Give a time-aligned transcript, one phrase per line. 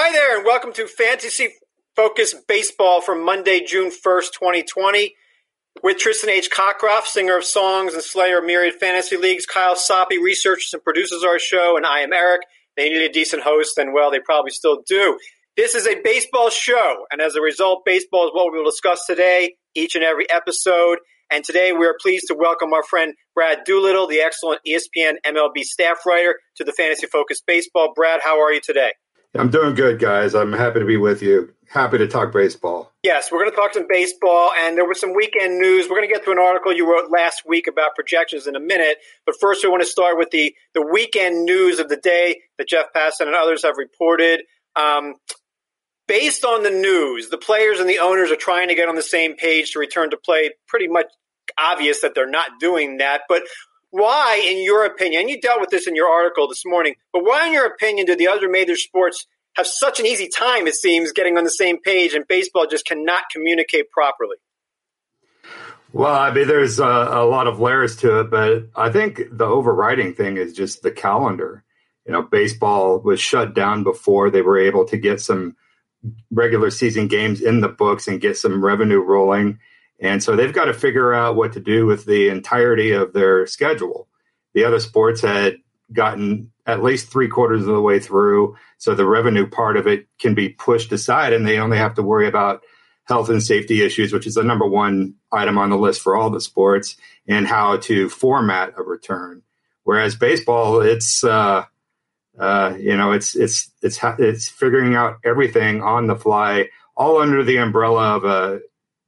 [0.00, 1.48] Hi there, and welcome to Fantasy
[1.96, 5.12] Focus Baseball for Monday, June 1st, 2020.
[5.82, 6.48] With Tristan H.
[6.52, 11.24] Cockcroft, singer of songs and slayer of myriad fantasy leagues, Kyle Soppe researches and produces
[11.24, 12.42] our show, and I am Eric.
[12.76, 15.18] They need a decent host, and well, they probably still do.
[15.56, 19.04] This is a baseball show, and as a result, baseball is what we will discuss
[19.04, 20.98] today, each and every episode.
[21.28, 25.64] And today we are pleased to welcome our friend Brad Doolittle, the excellent ESPN MLB
[25.64, 27.94] staff writer, to the Fantasy Focus Baseball.
[27.96, 28.92] Brad, how are you today?
[29.36, 30.34] I'm doing good, guys.
[30.34, 31.52] I'm happy to be with you.
[31.68, 32.92] Happy to talk baseball.
[33.02, 35.86] Yes, we're going to talk some baseball, and there was some weekend news.
[35.88, 38.60] We're going to get to an article you wrote last week about projections in a
[38.60, 38.96] minute,
[39.26, 42.68] but first we want to start with the the weekend news of the day that
[42.68, 44.40] Jeff Passan and others have reported.
[44.76, 45.14] Um,
[46.06, 49.02] based on the news, the players and the owners are trying to get on the
[49.02, 50.50] same page to return to play.
[50.66, 51.06] Pretty much
[51.58, 53.42] obvious that they're not doing that, but
[53.90, 57.24] why, in your opinion, and you dealt with this in your article this morning, but
[57.24, 60.74] why, in your opinion, do the other major sports have such an easy time, it
[60.74, 64.36] seems, getting on the same page and baseball just cannot communicate properly?
[65.92, 69.46] Well, I mean, there's a, a, lot of layers to it, but I think the
[69.46, 71.64] overriding thing is just the calendar.
[72.04, 75.56] You know, baseball was shut down before they were able to get some
[76.30, 79.58] regular season games in the books and get some revenue rolling.
[80.00, 83.46] And so they've got to figure out what to do with the entirety of their
[83.46, 84.08] schedule.
[84.54, 85.56] The other sports had
[85.92, 88.56] gotten at least three quarters of the way through.
[88.76, 92.02] So the revenue part of it can be pushed aside and they only have to
[92.02, 92.62] worry about
[93.04, 96.28] health and safety issues, which is the number one item on the list for all
[96.28, 96.96] the sports,
[97.26, 99.42] and how to format a return.
[99.84, 101.64] Whereas baseball, it's, uh,
[102.38, 107.42] uh, you know, it's, it's, it's, it's figuring out everything on the fly, all under
[107.42, 108.60] the umbrella of a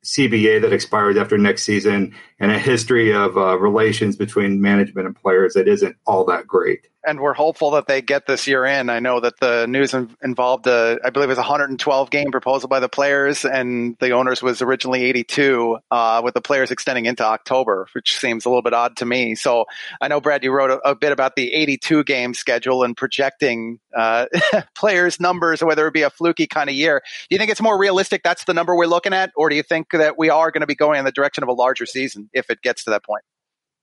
[0.04, 5.14] CBA that expires after next season and a history of uh, relations between management and
[5.14, 8.90] players that isn't all that great and we're hopeful that they get this year in.
[8.90, 12.68] I know that the news involved, a, I believe, it was a 112 game proposal
[12.68, 17.24] by the players, and the owners was originally 82, uh, with the players extending into
[17.24, 19.34] October, which seems a little bit odd to me.
[19.34, 19.64] So
[20.00, 23.80] I know, Brad, you wrote a, a bit about the 82 game schedule and projecting
[23.96, 24.26] uh,
[24.74, 27.02] players' numbers, whether it be a fluky kind of year.
[27.28, 28.22] Do you think it's more realistic?
[28.22, 30.66] That's the number we're looking at, or do you think that we are going to
[30.66, 33.22] be going in the direction of a larger season if it gets to that point?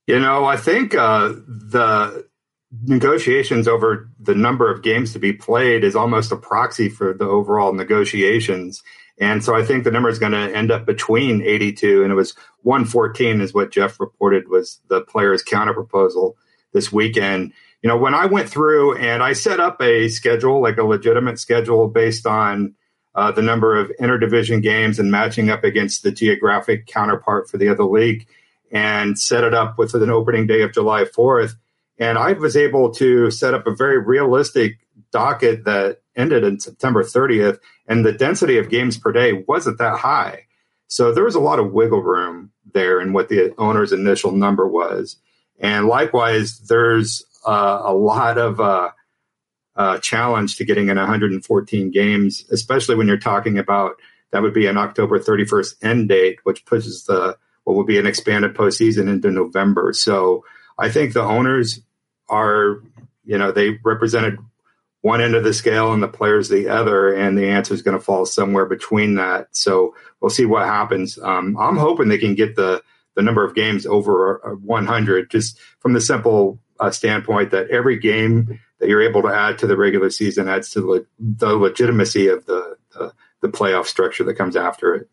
[0.08, 2.28] You know, I think uh, the
[2.84, 7.25] negotiations over the number of games to be played is almost a proxy for the
[7.25, 8.84] overall negotiations.
[9.19, 12.16] And so I think the number is going to end up between 82 and it
[12.16, 16.38] was 114 is what Jeff reported was the player's counter proposal
[16.74, 17.53] this weekend.
[17.81, 21.40] You know, when I went through and I set up a schedule, like a legitimate
[21.40, 22.75] schedule based on
[23.18, 27.68] uh, the number of interdivision games and matching up against the geographic counterpart for the
[27.68, 28.26] other league
[28.72, 31.56] and set it up with an opening day of July 4th
[32.00, 34.78] and I was able to set up a very realistic
[35.12, 40.00] docket that ended in September 30th, and the density of games per day wasn't that
[40.00, 40.46] high.
[40.88, 44.68] So there was a lot of wiggle room there in what the owner's initial number
[44.68, 45.18] was.
[45.60, 48.92] And likewise, there's uh, a lot of uh,
[49.78, 53.94] uh, challenge to getting in 114 games, especially when you're talking about
[54.32, 58.08] that would be an October 31st end date, which pushes the what would be an
[58.08, 59.94] expanded postseason into November.
[59.94, 60.46] So
[60.80, 61.82] I think the owners
[62.30, 62.82] are,
[63.26, 64.38] you know, they represented
[65.02, 67.98] one end of the scale and the players the other, and the answer is going
[67.98, 69.48] to fall somewhere between that.
[69.52, 71.20] So we'll see what happens.
[71.20, 72.82] Um, I'm hoping they can get the
[73.16, 78.60] the number of games over 100, just from the simple uh, standpoint that every game
[78.80, 82.78] that you're able to add to the regular season adds to the, legitimacy of the,
[82.94, 85.10] the the playoff structure that comes after it.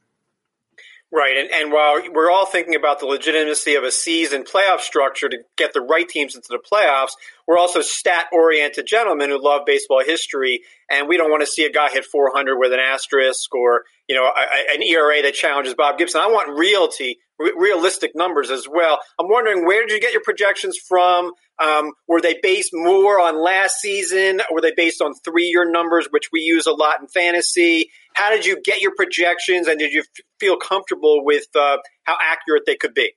[1.12, 5.28] Right, and, and while we're all thinking about the legitimacy of a season playoff structure
[5.28, 7.12] to get the right teams into the playoffs,
[7.46, 11.70] we're also stat-oriented gentlemen who love baseball history, and we don't want to see a
[11.70, 15.98] guy hit 400 with an asterisk or you know a, an ERA that challenges Bob
[15.98, 16.20] Gibson.
[16.20, 18.98] I want realty, realistic numbers as well.
[19.18, 21.32] I'm wondering where did you get your projections from?
[21.62, 24.40] Um, were they based more on last season?
[24.50, 27.90] Were they based on three-year numbers, which we use a lot in fantasy?
[28.14, 32.16] How did you get your projections, and did you f- feel comfortable with uh, how
[32.20, 33.12] accurate they could be?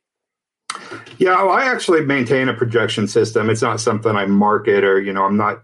[1.17, 3.49] Yeah, well, I actually maintain a projection system.
[3.49, 5.63] It's not something I market, or you know, I'm not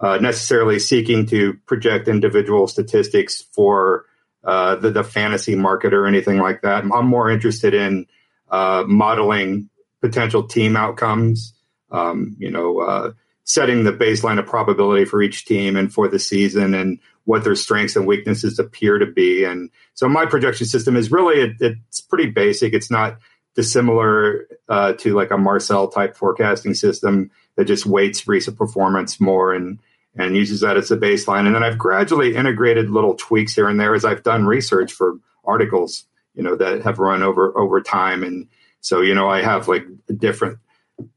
[0.00, 4.06] uh, necessarily seeking to project individual statistics for
[4.44, 6.84] uh, the, the fantasy market or anything like that.
[6.84, 8.06] I'm more interested in
[8.50, 9.70] uh, modeling
[10.00, 11.54] potential team outcomes.
[11.90, 13.12] Um, you know, uh,
[13.44, 17.54] setting the baseline of probability for each team and for the season, and what their
[17.54, 19.44] strengths and weaknesses appear to be.
[19.44, 22.72] And so, my projection system is really it, it's pretty basic.
[22.72, 23.18] It's not
[23.54, 29.54] dissimilar uh, to like a Marcel type forecasting system that just weights recent performance more
[29.54, 29.78] and
[30.16, 31.46] and uses that as a baseline.
[31.46, 35.18] And then I've gradually integrated little tweaks here and there as I've done research for
[35.44, 38.22] articles, you know, that have run over over time.
[38.22, 38.48] And
[38.80, 39.84] so, you know, I have like
[40.16, 40.58] different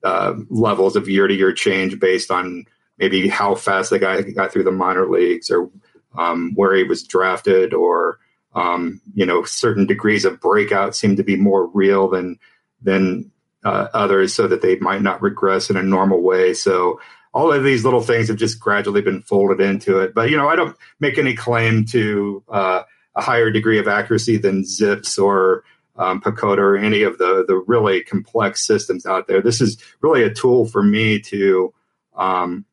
[0.03, 2.65] uh, levels of year to year change based on
[2.97, 5.69] maybe how fast the guy got through the minor leagues or
[6.17, 8.19] um, where he was drafted or
[8.55, 12.39] um, you know certain degrees of breakout seem to be more real than
[12.81, 13.31] than
[13.63, 16.99] uh, others so that they might not regress in a normal way so
[17.37, 20.47] all of these little things have just gradually been folded into it but you know
[20.49, 22.81] i don't make any claim to uh,
[23.17, 25.63] a higher degree of accuracy than ZiPS or
[25.97, 29.41] um, PECOTA or any of the the really complex systems out there.
[29.41, 31.73] This is really a tool for me to,
[32.15, 32.65] um,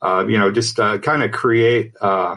[0.00, 2.36] uh, you know, just uh, kind of create uh,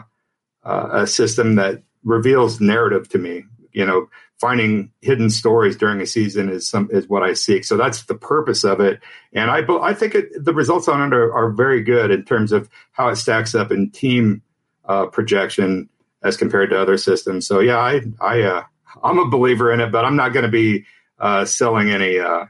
[0.64, 3.44] uh, a system that reveals narrative to me.
[3.78, 4.08] You know,
[4.40, 7.64] finding hidden stories during a season is some is what I seek.
[7.64, 9.00] So that's the purpose of it,
[9.32, 12.68] and I I think it, the results on under are, very good in terms of
[12.92, 14.42] how it stacks up in team
[14.84, 15.88] uh, projection
[16.22, 17.46] as compared to other systems.
[17.46, 18.62] So yeah, I I uh,
[19.02, 20.84] I'm a believer in it, but I'm not going to be
[21.18, 22.46] uh, selling any uh,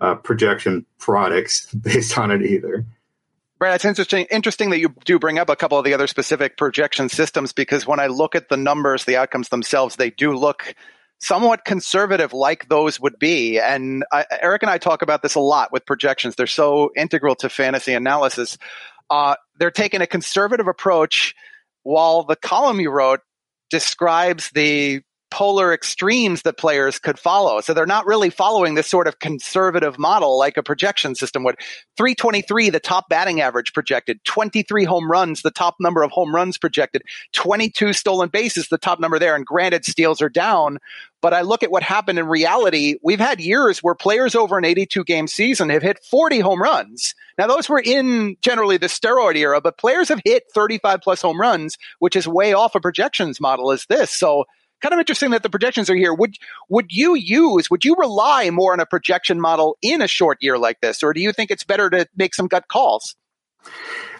[0.00, 2.86] uh, projection products based on it either.
[3.58, 4.26] Brad, it's interesting.
[4.30, 7.86] Interesting that you do bring up a couple of the other specific projection systems because
[7.86, 10.74] when I look at the numbers, the outcomes themselves, they do look
[11.18, 13.58] somewhat conservative, like those would be.
[13.58, 16.36] And I, Eric and I talk about this a lot with projections.
[16.36, 18.58] They're so integral to fantasy analysis.
[19.10, 21.34] Uh, they're taking a conservative approach,
[21.82, 23.20] while the column you wrote
[23.70, 27.60] describes the polar extremes that players could follow.
[27.60, 31.56] So they're not really following this sort of conservative model like a projection system would.
[31.96, 36.56] 323, the top batting average projected, 23 home runs, the top number of home runs
[36.58, 37.02] projected,
[37.32, 39.36] 22 stolen bases, the top number there.
[39.36, 40.78] And granted, steals are down.
[41.20, 42.96] But I look at what happened in reality.
[43.02, 47.14] We've had years where players over an 82 game season have hit 40 home runs.
[47.36, 51.40] Now, those were in generally the steroid era, but players have hit 35 plus home
[51.40, 54.12] runs, which is way off a projections model as this.
[54.12, 54.44] So
[54.80, 56.14] kind of interesting that the projections are here.
[56.14, 56.36] Would
[56.68, 57.70] would you use?
[57.70, 61.12] Would you rely more on a projection model in a short year like this, or
[61.12, 63.16] do you think it's better to make some gut calls?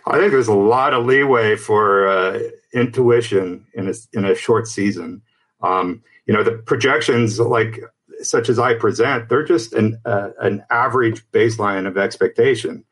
[0.06, 2.40] I think there's a lot of leeway for uh,
[2.72, 5.22] intuition in a in a short season.
[5.60, 7.80] Um, you know, the projections like
[8.22, 12.84] such as I present, they're just an uh, an average baseline of expectation,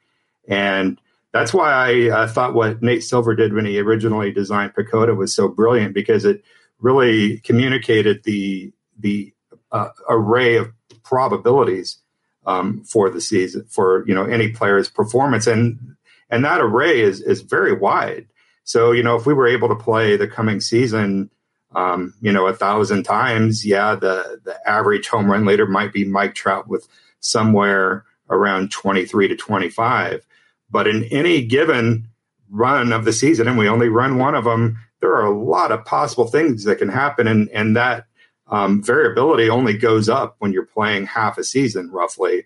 [0.48, 1.00] and
[1.32, 5.34] that's why I uh, thought what Nate Silver did when he originally designed PECOTA was
[5.34, 6.42] so brilliant because it
[6.80, 9.32] really communicated the the
[9.72, 11.98] uh, array of probabilities
[12.46, 15.96] um, for the season for you know any player's performance and
[16.30, 18.26] and that array is is very wide.
[18.64, 21.30] So you know if we were able to play the coming season,
[21.74, 26.04] um, you know a thousand times, yeah, the the average home run leader might be
[26.04, 26.86] Mike Trout with
[27.20, 30.26] somewhere around twenty three to twenty five.
[30.70, 32.08] But in any given
[32.50, 35.72] run of the season, and we only run one of them, there are a lot
[35.72, 38.06] of possible things that can happen, and and that
[38.48, 42.44] um, variability only goes up when you're playing half a season, roughly,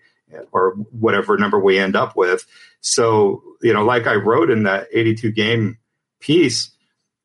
[0.51, 2.45] or whatever number we end up with.
[2.81, 5.77] So you know, like I wrote in that 82 game
[6.19, 6.71] piece,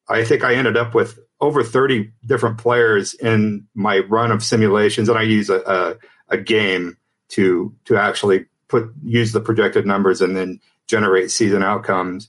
[0.09, 5.09] I think I ended up with over 30 different players in my run of simulations,
[5.09, 6.97] and I use a, a, a game
[7.31, 12.29] to to actually put use the projected numbers and then generate season outcomes.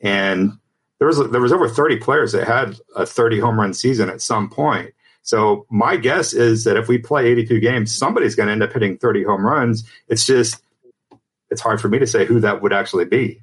[0.00, 0.52] And
[0.98, 4.20] there was there was over 30 players that had a 30 home run season at
[4.20, 4.92] some point.
[5.22, 8.72] So my guess is that if we play 82 games, somebody's going to end up
[8.72, 9.84] hitting 30 home runs.
[10.08, 10.62] It's just
[11.50, 13.40] it's hard for me to say who that would actually be.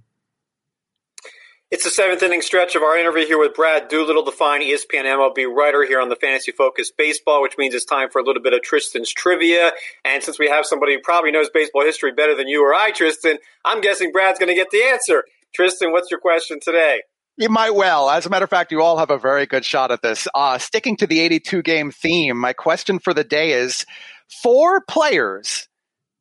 [1.72, 5.03] It's the seventh inning stretch of our interview here with Brad Doolittle, the fine ESPN
[5.03, 8.41] MLB writer here on the Fantasy Focus Baseball, which means it's time for a little
[8.41, 9.72] bit of Tristan's trivia.
[10.03, 12.91] And since we have somebody who probably knows baseball history better than you or I,
[12.91, 15.25] Tristan, I'm guessing Brad's going to get the answer.
[15.56, 17.01] Tristan, what's your question today?
[17.38, 18.10] You might well.
[18.10, 20.25] As a matter of fact, you all have a very good shot at this.
[20.34, 23.86] Uh, sticking to the 82 game theme, my question for the day is
[24.42, 25.68] four players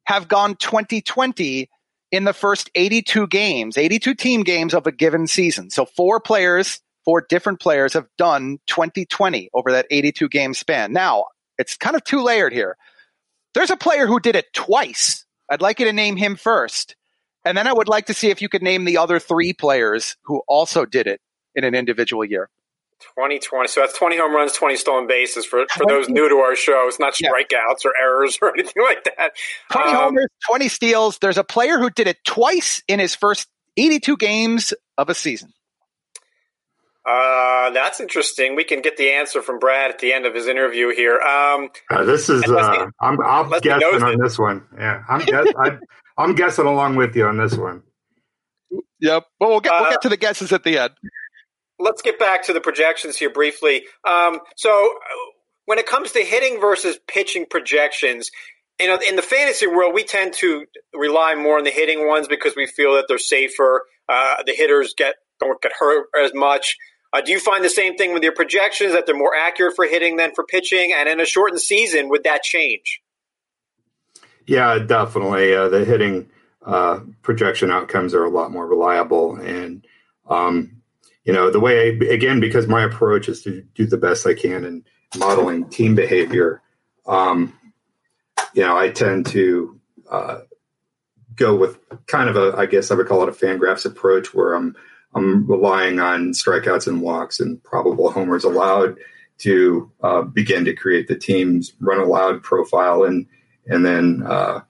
[0.07, 1.71] have gone 2020
[2.11, 5.71] in the first 82 games, 82 team games of a given season.
[5.71, 10.93] So four players, four different players have done 2020 over that 82 game span.
[10.93, 11.27] Now,
[11.59, 12.77] it's kind of two layered here.
[13.55, 15.25] There's a player who did it twice.
[15.49, 16.97] I'd like you to name him first.
[17.45, 20.17] And then I would like to see if you could name the other three players
[20.25, 21.21] who also did it
[21.55, 22.49] in an individual year.
[23.01, 23.69] 2020.
[23.69, 26.87] So that's 20 home runs, 20 stolen bases for, for those new to our show.
[26.89, 27.91] It's not strikeouts yeah.
[27.91, 29.33] or errors or anything like that.
[29.73, 31.19] 20 um, homers, 20 steals.
[31.19, 35.53] There's a player who did it twice in his first 82 games of a season.
[37.07, 38.57] Uh, that's interesting.
[38.57, 41.21] We can get the answer from Brad at the end of his interview here.
[41.21, 44.65] Um, uh, this is, uh, I'm, I'm guessing on this one.
[44.79, 45.79] Yeah, I'm, guess, I,
[46.17, 47.83] I'm guessing along with you on this one.
[49.01, 49.27] Yep.
[49.41, 50.93] Well, we'll get, we'll get to the guesses at the end.
[51.79, 53.85] Let's get back to the projections here briefly.
[54.09, 54.95] Um, so,
[55.67, 58.31] when it comes to hitting versus pitching projections,
[58.81, 62.29] you know, in the fantasy world, we tend to rely more on the hitting ones
[62.29, 63.83] because we feel that they're safer.
[64.09, 66.77] Uh, the hitters get don't get hurt as much.
[67.13, 69.85] Uh, do you find the same thing with your projections that they're more accurate for
[69.85, 70.93] hitting than for pitching?
[70.93, 73.01] And in a shortened season, would that change?
[74.47, 75.55] Yeah, definitely.
[75.55, 76.31] Uh, the hitting
[76.65, 79.87] uh, projection outcomes are a lot more reliable, and
[80.29, 80.83] um,
[81.25, 84.35] you know the way I, again because my approach is to do the best I
[84.35, 84.85] can in
[85.19, 86.63] modeling team behavior.
[87.07, 87.59] Um,
[88.55, 90.41] you know, I tend to uh,
[91.35, 94.55] go with kind of a, I guess I would call it a Fangraphs approach, where
[94.55, 94.77] I'm
[95.15, 98.99] I'm relying on strikeouts and walks and probable homers allowed
[99.39, 103.27] to uh, begin to create the team's run allowed profile, and
[103.67, 104.61] and then uh,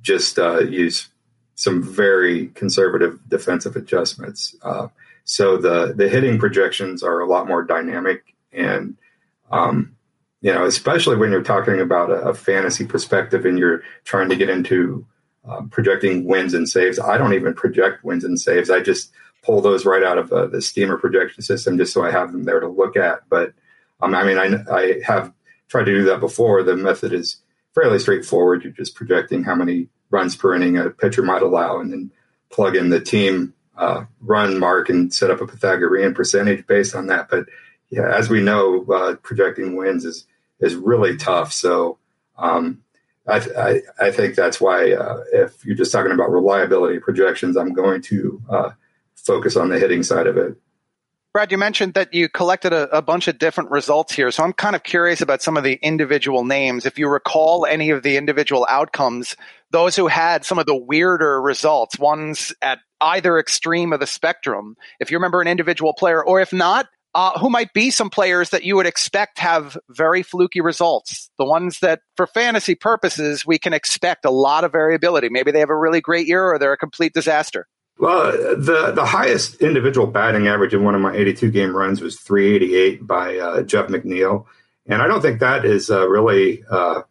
[0.00, 1.08] just uh, use
[1.54, 4.54] some very conservative defensive adjustments.
[4.62, 4.88] Uh,
[5.24, 8.96] so the the hitting projections are a lot more dynamic and
[9.50, 9.96] um,
[10.40, 14.36] you know, especially when you're talking about a, a, fantasy perspective and you're trying to
[14.36, 15.04] get into
[15.44, 16.98] um, projecting wins and saves.
[16.98, 18.70] I don't even project wins and saves.
[18.70, 22.10] I just pull those right out of uh, the Steamer projection system just so I
[22.10, 23.28] have them there to look at.
[23.28, 23.52] But
[24.00, 25.32] um, I mean, I, I have
[25.68, 26.62] tried to do that before.
[26.62, 27.36] The method is
[27.74, 28.64] fairly straightforward.
[28.64, 32.10] You're just projecting how many runs per inning a pitcher might allow, and then
[32.50, 37.06] plug in the team uh, run mark and set up a Pythagorean percentage based on
[37.06, 37.28] that.
[37.28, 37.46] But
[37.88, 40.26] yeah, as we know, uh, projecting wins is
[40.60, 41.52] is really tough.
[41.52, 41.98] So
[42.36, 42.82] um,
[43.26, 47.72] I, I, I, think that's why uh, if you're just talking about reliability projections, I'm
[47.72, 48.70] going to uh,
[49.14, 50.56] focus on the hitting side of it.
[51.32, 54.32] Brad, you mentioned that you collected a, a, bunch of different results here.
[54.32, 56.86] So I'm kind of curious about some of the individual names.
[56.86, 59.36] If you recall any of the individual outcomes,
[59.70, 64.76] those who had some of the weirder results, ones at either extreme of the spectrum,
[64.98, 68.50] if you remember an individual player, or if not, uh, who might be some players
[68.50, 71.30] that you would expect have very fluky results.
[71.38, 75.28] The ones that, for fantasy purposes, we can expect a lot of variability.
[75.28, 77.68] Maybe they have a really great year or they're a complete disaster.
[78.00, 82.18] Well, the the highest individual batting average in one of my 82 game runs was
[82.18, 84.46] 388 by uh, Jeff McNeil,
[84.86, 86.64] and I don't think that is uh, really.
[86.68, 87.02] Uh,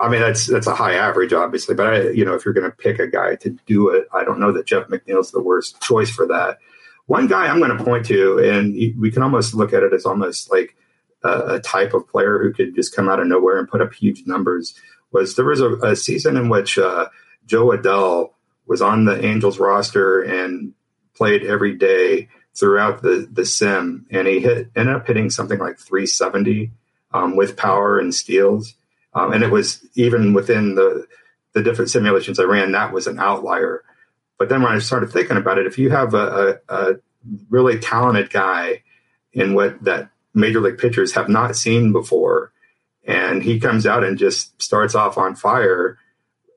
[0.00, 2.68] I mean, that's that's a high average, obviously, but I, you know, if you're going
[2.68, 5.80] to pick a guy to do it, I don't know that Jeff McNeil's the worst
[5.80, 6.58] choice for that.
[7.06, 10.04] One guy I'm going to point to, and we can almost look at it as
[10.04, 10.74] almost like
[11.22, 13.94] a, a, type of player who could just come out of nowhere and put up
[13.94, 14.74] huge numbers.
[15.12, 17.06] Was there was a, a season in which uh,
[17.46, 18.32] Jo Adell
[18.66, 20.74] was on the Angels roster and
[21.14, 25.78] played every day throughout the the sim, and he hit ended up hitting something like
[25.78, 26.70] 370
[27.12, 28.74] um, with power and steals,
[29.14, 31.06] um, and it was even within the
[31.52, 33.82] the different simulations I ran, that was an outlier.
[34.38, 36.94] But then when I started thinking about it, if you have a, a, a
[37.48, 38.82] really talented guy
[39.32, 42.52] in what that major league pitchers have not seen before,
[43.04, 45.96] and he comes out and just starts off on fire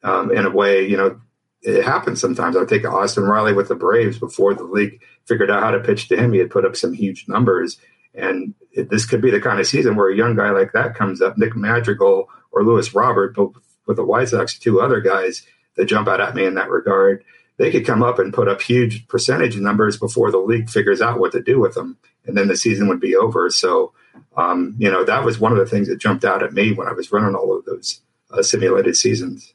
[0.03, 1.21] um, in a way, you know,
[1.61, 2.55] it happens sometimes.
[2.55, 6.07] I take Austin Riley with the Braves before the league figured out how to pitch
[6.07, 6.33] to him.
[6.33, 7.77] He had put up some huge numbers,
[8.13, 10.95] and it, this could be the kind of season where a young guy like that
[10.95, 13.49] comes up, Nick Madrigal or Luis Robert, but
[13.85, 17.23] with the White Sox, two other guys that jump out at me in that regard
[17.59, 21.19] they could come up and put up huge percentage numbers before the league figures out
[21.19, 23.49] what to do with them, and then the season would be over.
[23.49, 23.91] So,
[24.37, 26.87] um, you know, that was one of the things that jumped out at me when
[26.87, 27.99] I was running all of those
[28.31, 29.53] uh, simulated seasons.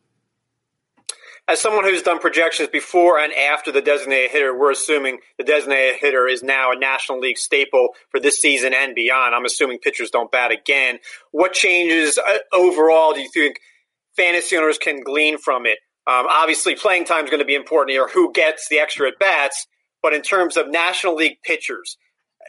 [1.46, 6.00] As someone who's done projections before and after the designated hitter, we're assuming the designated
[6.00, 9.34] hitter is now a National League staple for this season and beyond.
[9.34, 11.00] I'm assuming pitchers don't bat again.
[11.32, 13.56] What changes uh, overall do you think
[14.16, 15.78] fantasy owners can glean from it?
[16.06, 18.08] Um, obviously, playing time is going to be important here.
[18.08, 19.66] Who gets the extra at bats?
[20.02, 21.98] But in terms of National League pitchers,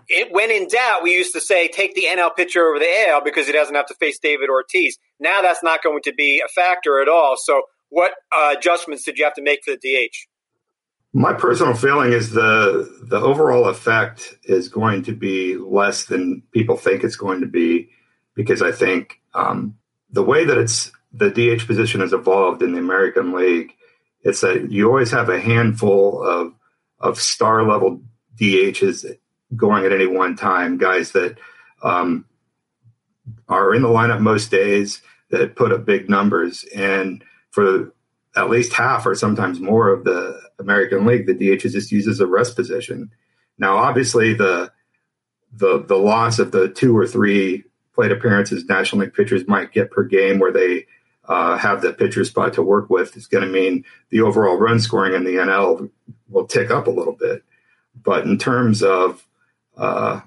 [0.08, 3.24] it, when in doubt, we used to say take the NL pitcher over the AL
[3.24, 4.98] because he doesn't have to face David Ortiz.
[5.20, 7.36] Now that's not going to be a factor at all.
[7.38, 10.16] So, what uh, adjustments did you have to make for the DH?
[11.14, 16.76] My personal feeling is the the overall effect is going to be less than people
[16.76, 17.90] think it's going to be
[18.36, 19.78] because I think um,
[20.12, 23.72] the way that it's the DH position has evolved in the American League.
[24.22, 26.54] It's that you always have a handful of
[27.00, 28.02] of star level
[28.38, 29.18] DHs
[29.56, 31.38] going at any one time, guys that
[31.82, 32.26] um,
[33.48, 36.66] are in the lineup most days that put up big numbers.
[36.76, 37.24] And
[37.56, 37.94] for
[38.36, 42.10] at least half or sometimes more of the American League, the DH is just used
[42.10, 43.10] as a rest position.
[43.58, 44.74] Now, obviously, the
[45.54, 49.90] the the loss of the two or three plate appearances National League pitchers might get
[49.90, 50.86] per game, where they
[51.30, 54.82] uh, have the pitcher spot to work with is going to mean the overall run
[54.82, 55.90] scoring in the NL
[56.28, 57.42] will tick up a little bit.
[58.04, 59.26] But in terms of
[59.78, 60.20] uh,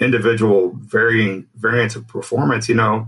[0.00, 3.06] individual varying variance of performance, you know,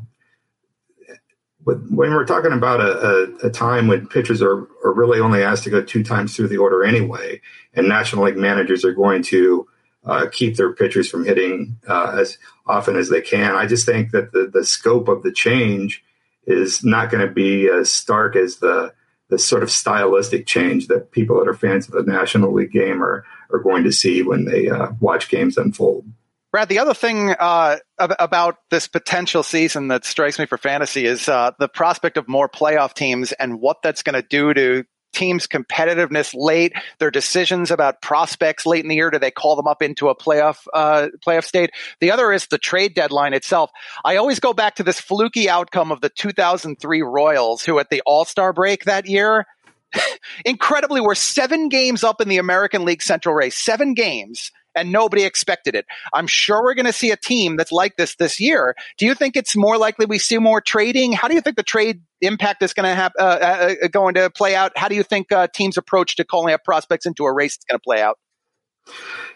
[1.77, 5.65] when we're talking about a, a, a, time when pitchers are, are really only asked
[5.65, 7.41] to go two times through the order anyway,
[7.75, 9.67] and National League managers are going to
[10.05, 14.13] uh, keep their pitchers from hitting uh, as often as they can, I just think
[14.13, 16.03] that the, the scope of the change
[16.47, 18.93] is not going to be as stark as the
[19.31, 23.03] the sort of stylistic change that people that are fans of the National League game
[23.03, 26.07] are are going to see when they uh, watch games unfold.
[26.51, 31.29] Brad, the other thing uh, about this potential season that strikes me for fantasy is
[31.29, 35.47] uh, the prospect of more playoff teams and what that's going to do to teams'
[35.47, 39.11] competitiveness late, their decisions about prospects late in the year.
[39.11, 41.71] Do they call them up into a playoff uh, playoff state?
[42.01, 43.71] The other is the trade deadline itself.
[44.05, 48.03] I always go back to this fluky outcome of the 2003 Royals, who at the
[48.07, 49.45] All Star break that year.
[50.45, 53.57] incredibly, were seven games up in the American League Central race.
[53.57, 55.87] Seven games and nobody expected it.
[56.13, 58.75] I'm sure we're going to see a team that's like this this year.
[58.97, 61.13] Do you think it's more likely we see more trading?
[61.13, 64.15] How do you think the trade impact is going to have uh, uh, uh, going
[64.15, 64.73] to play out?
[64.77, 67.65] How do you think uh, teams approach to calling up prospects into a race that's
[67.65, 68.19] going to play out?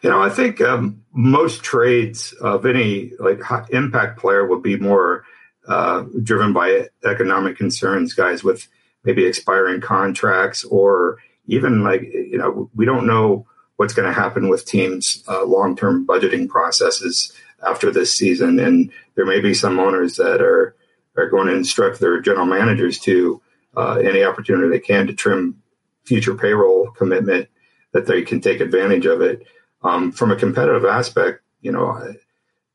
[0.03, 5.25] You know, I think um, most trades of any like impact player will be more
[5.69, 8.67] uh, driven by economic concerns, guys with
[9.05, 13.47] maybe expiring contracts or even like you know we don't know
[13.83, 17.33] what's going to happen with teams' uh, long term budgeting processes
[17.67, 18.61] after this season.
[18.61, 20.77] And there may be some owners that are,
[21.17, 23.43] are going to instruct their general managers to
[23.77, 25.61] uh, any opportunity they can to trim
[26.05, 27.49] future payroll commitment
[27.91, 29.49] that they can take advantage of it.
[29.83, 32.15] Um, from a competitive aspect, you know,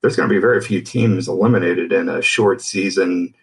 [0.02, 3.34] there's going to be very few teams eliminated in a short season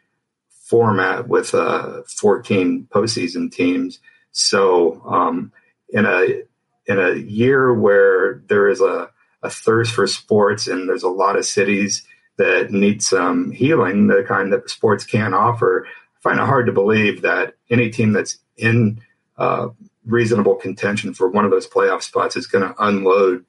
[0.50, 4.00] format with uh, 14 postseason teams.
[4.32, 5.50] So, um,
[5.88, 6.42] in a
[6.86, 9.10] in a year where there is a,
[9.42, 14.24] a thirst for sports and there's a lot of cities that need some healing, the
[14.26, 18.38] kind that sports can offer, I find it hard to believe that any team that's
[18.56, 19.00] in
[19.38, 19.68] uh,
[20.04, 23.44] reasonable contention for one of those playoff spots is going to unload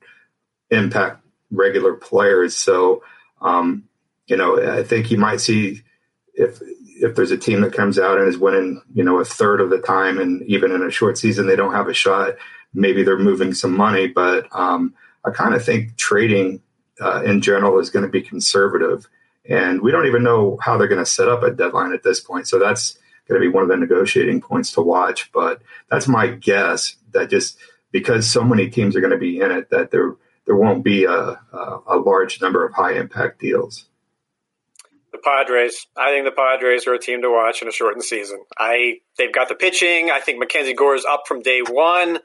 [0.70, 2.56] impact regular players.
[2.56, 3.04] So,
[3.42, 3.86] um,
[4.28, 5.82] you know, I think you might see
[6.34, 6.62] if
[6.98, 9.70] if there's a team that comes out and is winning, you know, a third of
[9.70, 12.36] the time, and even in a short season they don't have a shot
[12.76, 14.94] maybe they're moving some money, but um,
[15.26, 16.62] I kind of think trading
[17.02, 19.08] uh, in general is going to be conservative.
[19.48, 22.20] And we don't even know how they're going to set up a deadline at this
[22.20, 22.48] point.
[22.48, 25.32] So that's going to be one of the negotiating points to watch.
[25.32, 27.58] But that's my guess that just
[27.92, 31.06] because so many teams are going to be in it, that there there won't be
[31.06, 33.86] a, a, a large number of high impact deals.
[35.12, 35.88] The Padres.
[35.98, 38.44] I think the Padres are a team to watch in a shortened season.
[38.58, 40.12] I they've got the pitching.
[40.12, 42.20] I think Mackenzie Gore is up from day one.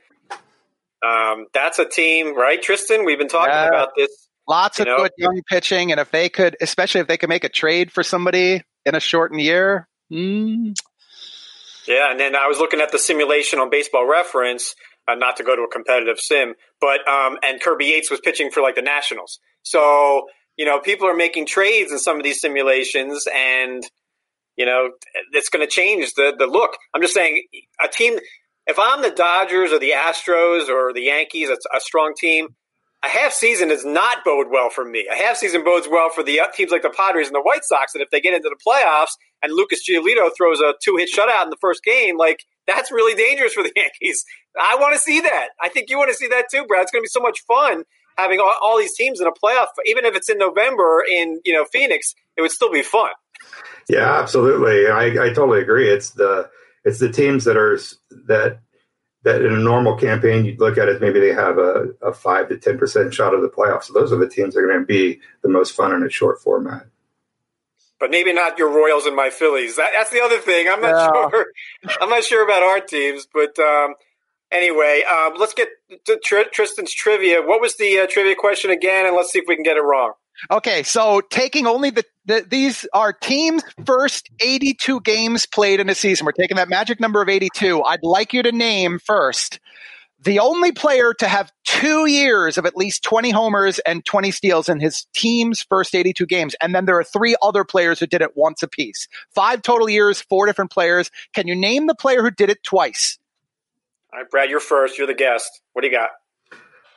[1.06, 3.04] Um, that's a team, right, Tristan?
[3.04, 3.68] We've been talking yeah.
[3.68, 4.10] about this.
[4.48, 4.96] Lots of know.
[4.96, 8.02] good young pitching, and if they could, especially if they could make a trade for
[8.02, 9.88] somebody in a shortened year.
[10.12, 10.74] Mm.
[11.86, 14.74] Yeah, and then I was looking at the simulation on Baseball Reference,
[15.08, 18.50] uh, not to go to a competitive sim, but um, and Kirby Yates was pitching
[18.50, 19.38] for like the Nationals.
[19.62, 23.82] So you know, people are making trades in some of these simulations, and
[24.56, 24.90] you know,
[25.32, 26.76] it's going to change the the look.
[26.94, 27.44] I'm just saying,
[27.82, 28.18] a team
[28.70, 32.54] if I'm the Dodgers or the Astros or the Yankees, it's a strong team.
[33.02, 35.09] A half season does not bode well for me.
[35.11, 37.64] A half season bodes well for the uh, teams like the Padres and the White
[37.64, 37.94] Sox.
[37.94, 41.44] And if they get into the playoffs and Lucas Giolito throws a two hit shutout
[41.44, 44.24] in the first game, like that's really dangerous for the Yankees.
[44.59, 45.48] I want to see that.
[45.61, 46.83] I think you want to see that too, Brad.
[46.83, 47.85] It's going to be so much fun
[48.16, 49.68] having all, all these teams in a playoff.
[49.87, 53.11] Even if it's in November in you know Phoenix, it would still be fun.
[53.88, 54.87] Yeah, absolutely.
[54.88, 55.88] I, I totally agree.
[55.88, 56.50] It's the
[56.84, 57.78] it's the teams that are
[58.26, 58.60] that
[59.22, 62.48] that in a normal campaign you'd look at it maybe they have a, a five
[62.48, 63.84] to ten percent shot of the playoffs.
[63.84, 66.10] So those are the teams that are going to be the most fun in a
[66.10, 66.86] short format.
[67.98, 69.76] But maybe not your Royals and my Phillies.
[69.76, 70.68] That, that's the other thing.
[70.68, 71.28] I'm not yeah.
[71.30, 71.46] sure.
[72.00, 73.94] I'm not sure about our teams, but um,
[74.50, 75.68] anyway, um, let's get
[76.06, 76.18] to
[76.50, 77.42] Tristan's trivia.
[77.42, 79.04] What was the uh, trivia question again?
[79.06, 80.12] And let's see if we can get it wrong.
[80.50, 85.94] Okay, so taking only the, the, these are teams' first 82 games played in a
[85.94, 86.26] season.
[86.26, 87.83] We're taking that magic number of 82.
[87.83, 89.61] I'd like you to name first
[90.22, 94.68] the only player to have two years of at least 20 homers and 20 steals
[94.68, 96.55] in his team's first 82 games.
[96.61, 99.09] And then there are three other players who did it once apiece.
[99.35, 101.11] Five total years, four different players.
[101.35, 103.18] Can you name the player who did it twice?
[104.12, 104.98] All right, Brad, you're first.
[104.98, 105.62] You're the guest.
[105.72, 106.11] What do you got?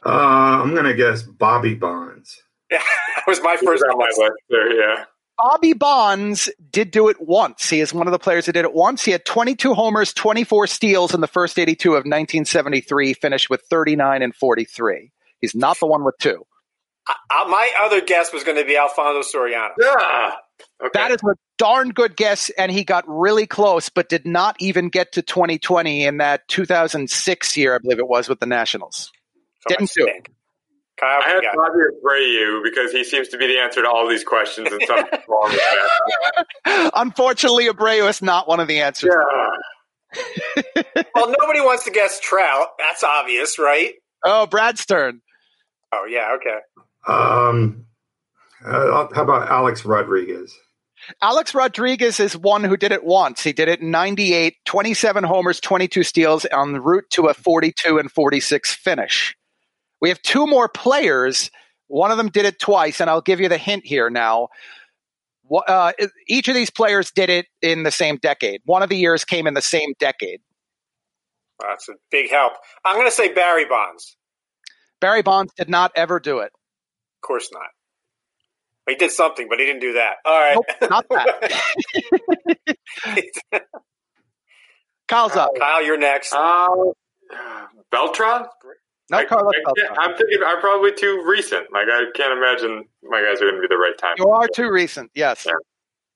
[0.06, 2.41] Uh, I'm going to guess Bobby Bonds.
[2.73, 2.79] Yeah,
[3.15, 4.73] that was my first on my list there.
[4.73, 5.05] Yeah.
[5.38, 7.69] Bobby Bonds did do it once.
[7.69, 9.03] He is one of the players that did it once.
[9.03, 14.21] He had 22 homers, 24 steals in the first 82 of 1973, finished with 39
[14.21, 15.12] and 43.
[15.41, 16.45] He's not the one with two.
[17.07, 19.71] Uh, my other guess was going to be Alfonso Soriano.
[19.79, 20.31] Yeah.
[20.81, 20.89] Okay.
[20.93, 24.89] That is a darn good guess, and he got really close, but did not even
[24.89, 29.12] get to 2020 in that 2006 year, I believe it was, with the Nationals.
[29.62, 30.27] So Didn't do it.
[30.99, 34.23] Kyle, I had Bobby Abreu because he seems to be the answer to all these
[34.23, 35.60] questions, and something's wrong with
[36.65, 36.91] that.
[36.95, 39.12] Unfortunately, Abreu is not one of the answers.
[39.12, 40.23] Yeah.
[41.15, 42.67] well, nobody wants to guess Trout.
[42.77, 43.93] That's obvious, right?
[44.23, 45.21] Oh, Brad Stern.
[45.91, 46.60] Oh, yeah, okay.
[47.08, 47.86] Um,
[48.63, 50.56] uh, how about Alex Rodriguez?
[51.21, 53.43] Alex Rodriguez is one who did it once.
[53.43, 57.97] He did it in 98, 27 homers, 22 steals on the route to a 42
[57.97, 59.36] and 46 finish.
[60.03, 61.49] We have two more players.
[61.87, 64.49] One of them did it twice, and I'll give you the hint here now.
[65.49, 65.93] Uh,
[66.27, 68.59] each of these players did it in the same decade.
[68.65, 70.41] One of the years came in the same decade.
[71.57, 72.51] That's a big help.
[72.83, 74.17] I'm going to say Barry Bonds.
[74.99, 76.51] Barry Bonds did not ever do it.
[76.51, 77.67] Of course not.
[78.89, 80.15] He did something, but he didn't do that.
[80.25, 80.57] All right.
[80.81, 82.75] Nope, not that.
[85.07, 85.51] Kyle's up.
[85.57, 86.33] Kyle, you're next.
[86.33, 86.67] Uh,
[87.89, 88.47] Beltran?
[89.13, 89.54] No, I, Carlos.
[89.56, 91.71] I, am thinking I'm probably too recent.
[91.71, 94.15] Like I can't imagine my guys are going to be the right time.
[94.17, 95.12] You are too recent.
[95.13, 95.45] Yes.
[95.45, 95.54] Yeah.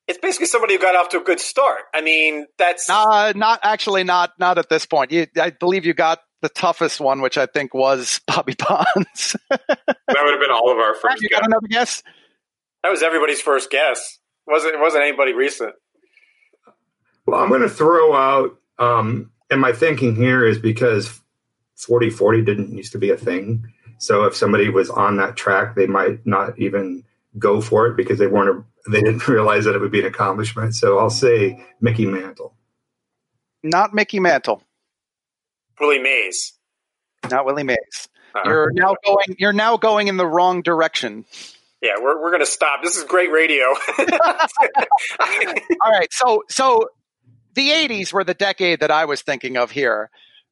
[0.08, 1.82] It's basically somebody who got off to a good start.
[1.94, 5.12] I mean, that's uh, not actually not not at this point.
[5.12, 9.36] You, I believe you got the toughest one, which I think was Bobby Bonds.
[9.50, 11.22] that would have been all of our first.
[11.22, 12.02] You got another guess?
[12.84, 14.18] That was everybody's first guess.
[14.48, 15.74] It wasn't it wasn't anybody recent?
[17.28, 21.22] Well, I'm going to throw out, um, and my thinking here is because
[21.78, 23.72] 40 40 didn't used to be a thing.
[24.00, 27.04] So if somebody was on that track, they might not even
[27.38, 30.06] go for it because they weren't, a, they didn't realize that it would be an
[30.06, 30.76] accomplishment.
[30.76, 32.54] So I'll say Mickey Mantle.
[33.64, 34.64] Not Mickey Mantle.
[35.80, 36.54] Willie Mays.
[37.30, 38.08] Not Willie Mays.
[38.36, 39.36] Uh, you're now going.
[39.38, 41.26] You're now going in the wrong direction.
[41.82, 42.82] Yeah, we're we're going to stop.
[42.84, 43.66] This is great radio.
[44.00, 46.90] All right, so so
[47.54, 50.10] the '80s were the decade that I was thinking of here.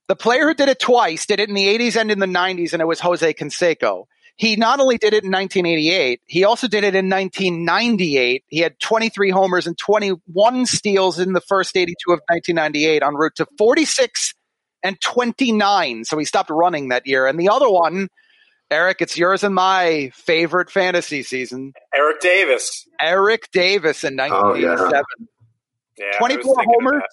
[0.08, 2.74] The player who did it twice did it in the 80s and in the 90s,
[2.74, 4.06] and it was Jose Canseco.
[4.38, 8.44] He not only did it in 1988, he also did it in 1998.
[8.48, 13.36] He had 23 homers and 21 steals in the first 82 of 1998 en route
[13.38, 14.34] to 46
[14.84, 16.04] and 29.
[16.04, 17.28] So he stopped running that year.
[17.28, 18.10] And the other one,
[18.70, 21.74] Eric, it's yours and my favorite fantasy season.
[21.94, 22.86] Eric Davis.
[23.00, 24.94] Eric Davis in 1987.
[24.94, 25.26] Oh,
[25.98, 26.06] yeah.
[26.12, 27.04] yeah 24 homers,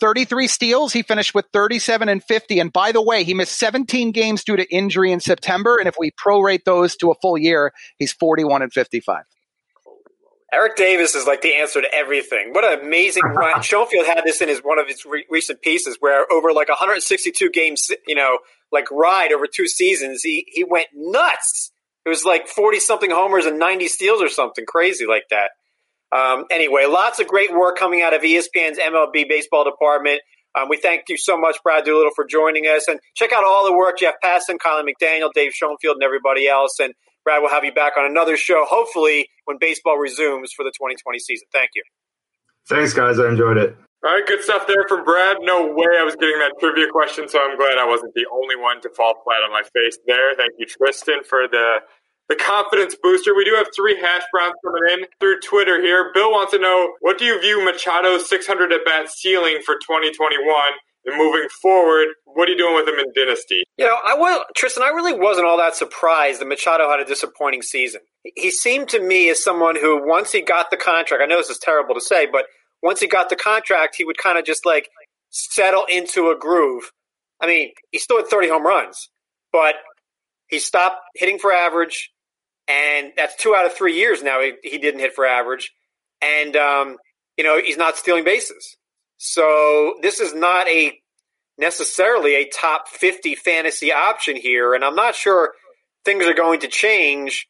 [0.00, 0.92] 33 steals.
[0.92, 2.60] He finished with 37 and 50.
[2.60, 5.78] And by the way, he missed 17 games due to injury in September.
[5.78, 9.24] And if we prorate those to a full year, he's 41 and 55.
[10.52, 12.52] Eric Davis is like the answer to everything.
[12.52, 13.62] What an amazing run.
[13.62, 17.50] Schoenfield had this in his one of his re- recent pieces where over like 162
[17.50, 18.38] games, you know,
[18.70, 21.72] like ride over two seasons, he, he went nuts.
[22.06, 25.50] It was like 40 something homers and 90 steals or something crazy like that.
[26.14, 30.20] Um, anyway, lots of great work coming out of ESPN's MLB baseball department.
[30.54, 32.86] Um, we thank you so much, Brad Doolittle, for joining us.
[32.86, 36.78] And check out all the work Jeff Passan, Kiley McDaniel, Dave Schoenfield, and everybody else.
[36.78, 40.70] And Brad, we'll have you back on another show, hopefully, when baseball resumes for the
[40.70, 41.48] 2020 season.
[41.52, 41.82] Thank you.
[42.68, 43.18] Thanks, guys.
[43.18, 43.76] I enjoyed it.
[44.04, 45.38] All right, good stuff there from Brad.
[45.40, 48.54] No way I was getting that trivia question, so I'm glad I wasn't the only
[48.54, 50.34] one to fall flat on my face there.
[50.36, 51.80] Thank you, Tristan, for the
[52.28, 53.34] the confidence booster.
[53.34, 56.10] We do have three hash browns coming in through Twitter here.
[56.14, 60.40] Bill wants to know what do you view Machado's 600 at bat ceiling for 2021?
[61.06, 63.62] And moving forward, what are you doing with him in Dynasty?
[63.76, 64.82] You know, I will, Tristan.
[64.82, 68.00] I really wasn't all that surprised that Machado had a disappointing season.
[68.36, 71.50] He seemed to me as someone who, once he got the contract, I know this
[71.50, 72.46] is terrible to say, but
[72.82, 74.88] once he got the contract, he would kind of just like
[75.28, 76.90] settle into a groove.
[77.38, 79.10] I mean, he still had 30 home runs,
[79.52, 79.74] but
[80.48, 82.10] he stopped hitting for average
[82.68, 85.72] and that's two out of three years now he, he didn't hit for average,
[86.22, 86.96] and um,
[87.36, 88.76] you know he's not stealing bases.
[89.16, 90.98] So this is not a
[91.58, 95.52] necessarily a top fifty fantasy option here, and I'm not sure
[96.04, 97.48] things are going to change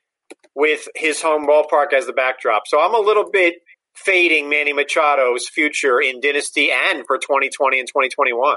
[0.54, 2.62] with his home ballpark as the backdrop.
[2.66, 3.54] So I'm a little bit
[3.94, 8.56] fading Manny Machado's future in Dynasty and for 2020 and 2021.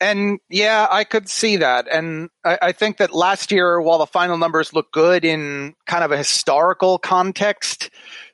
[0.00, 1.88] And yeah, I could see that.
[1.90, 6.04] And I, I, think that last year, while the final numbers look good in kind
[6.04, 7.88] of a historical context,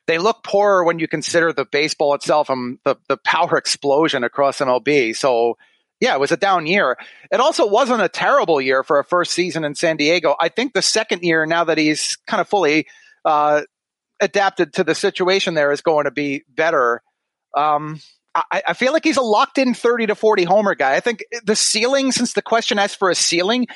[0.09, 4.59] they look poorer when you consider the baseball itself and the, the power explosion across
[4.59, 5.15] MLB.
[5.15, 5.57] So
[6.01, 6.97] yeah, it was a down year.
[7.31, 10.35] It also wasn't a terrible year for a first season in San Diego.
[10.41, 12.89] I think the second year, now that he's kind of fully
[13.25, 13.63] uh,
[14.21, 17.03] adapted to the situation there is going to be better.
[17.57, 18.01] Um,
[18.35, 20.95] I, I, feel like he's a locked in 30 to 40 homer guy.
[20.95, 23.67] I think the ceiling, since the question asks for a ceiling,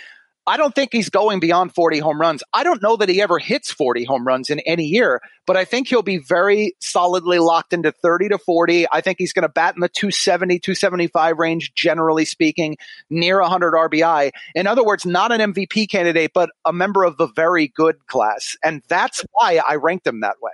[0.48, 2.44] I don't think he's going beyond 40 home runs.
[2.52, 5.64] I don't know that he ever hits 40 home runs in any year, but I
[5.64, 8.86] think he'll be very solidly locked into 30 to 40.
[8.92, 12.76] I think he's going to bat in the 270, 275 range, generally speaking,
[13.10, 14.30] near 100 RBI.
[14.54, 18.56] In other words, not an MVP candidate, but a member of the very good class.
[18.62, 20.52] And that's why I ranked him that way.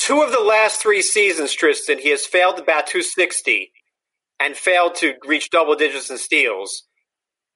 [0.00, 3.70] Two of the last three seasons, Tristan, he has failed to bat 260
[4.40, 6.84] and failed to reach double digits in steals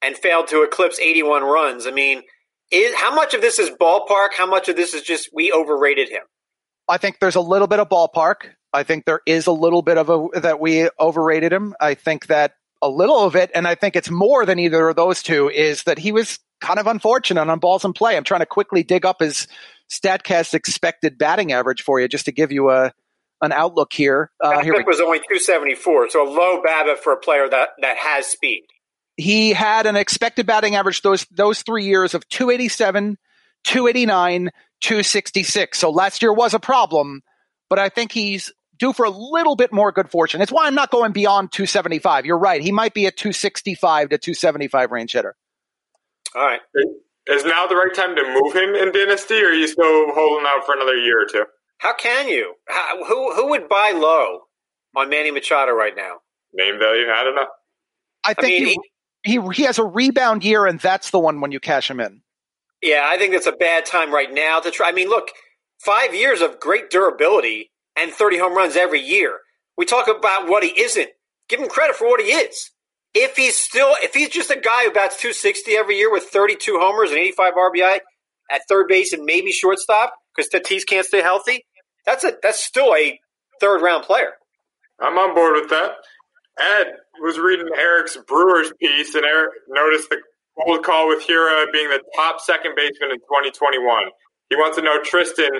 [0.02, 1.86] and failed to eclipse 81 runs.
[1.86, 2.20] I mean,
[2.70, 4.34] is, how much of this is ballpark?
[4.36, 6.20] How much of this is just we overrated him?
[6.86, 8.50] I think there's a little bit of ballpark.
[8.74, 11.74] I think there is a little bit of a that we overrated him.
[11.80, 12.52] I think that
[12.82, 15.84] a little of it, and I think it's more than either of those two, is
[15.84, 18.18] that he was kind of unfortunate on balls in play.
[18.18, 19.48] I'm trying to quickly dig up his
[19.90, 22.92] Statcast expected batting average for you just to give you a
[23.40, 24.30] an outlook here.
[24.40, 28.26] Uh, here was only 274, so a low BABIP for a player that that has
[28.26, 28.64] speed
[29.16, 33.16] he had an expected batting average those those three years of 287,
[33.64, 35.78] 289, 266.
[35.78, 37.22] So last year was a problem,
[37.70, 40.40] but I think he's due for a little bit more good fortune.
[40.40, 42.26] It's why I'm not going beyond 275.
[42.26, 42.60] You're right.
[42.60, 45.36] He might be a 265 to 275 range hitter.
[46.34, 46.60] All right.
[47.26, 50.46] Is now the right time to move him in Dynasty, or are you still holding
[50.46, 51.44] out for another year or two?
[51.78, 52.54] How can you?
[52.68, 54.40] How, who who would buy low
[54.94, 56.16] on Manny Machado right now?
[56.52, 57.46] Name value, I don't know.
[58.24, 58.78] I think I mean,
[59.24, 62.00] he, he he has a rebound year, and that's the one when you cash him
[62.00, 62.20] in.
[62.82, 64.90] Yeah, I think that's a bad time right now to try.
[64.90, 65.30] I mean, look,
[65.80, 69.38] five years of great durability and 30 home runs every year.
[69.78, 71.08] We talk about what he isn't.
[71.48, 72.70] Give him credit for what he is.
[73.14, 76.78] If he's still, if he's just a guy who bats 260 every year with 32
[76.80, 77.98] homers and 85 RBI
[78.50, 81.64] at third base and maybe shortstop because Tatis can't stay healthy,
[82.04, 83.18] that's a that's still a
[83.60, 84.32] third round player.
[85.00, 85.92] I'm on board with that.
[86.58, 86.86] Ed
[87.20, 90.18] was reading Eric's Brewers piece, and Eric noticed the
[90.62, 94.04] cold call with Hiura being the top second baseman in 2021.
[94.50, 95.50] He wants to know, Tristan,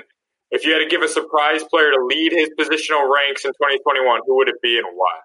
[0.51, 4.21] if you had to give a surprise player to lead his positional ranks in 2021,
[4.25, 5.19] who would it be and why?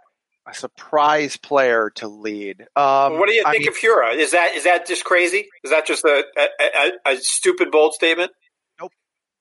[0.46, 2.62] A surprise player to lead.
[2.74, 4.16] Um, what do you think I mean, of Hiura?
[4.16, 5.46] Is that is that just crazy?
[5.62, 8.33] Is that just a, a, a, a stupid bold statement?
[8.81, 8.92] Nope.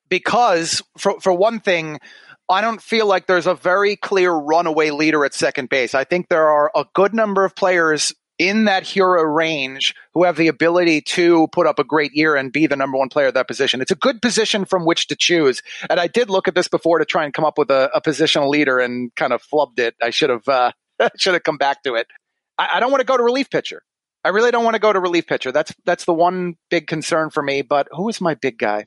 [0.10, 2.00] Because for for one thing,
[2.50, 5.96] I don't feel like there's a very clear runaway leader at second base.
[5.96, 10.38] I think there are a good number of players in that Hiura range who have
[10.38, 13.34] the ability to put up a great year and be the number one player at
[13.36, 13.82] that position.
[13.82, 15.62] It's a good position from which to choose.
[15.90, 18.02] And I did look at this before to try and come up with a, a
[18.02, 19.96] positional leader and kind of flubbed it.
[20.02, 20.72] I should have uh,
[21.18, 22.08] should have come back to it.
[22.58, 23.82] I, I don't want to go to relief pitcher.
[24.24, 25.52] I really don't want to go to relief pitcher.
[25.52, 27.62] That's that's the one big concern for me.
[27.62, 28.86] But who is my big guy?